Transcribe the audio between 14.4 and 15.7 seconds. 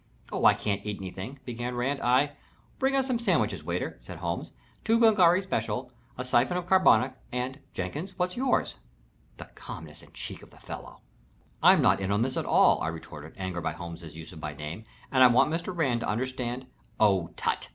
my name. "And I want Mr.